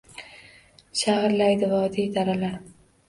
Shag’irlaydi 1.01 1.69
vodiy, 1.75 2.09
daralar. 2.17 2.57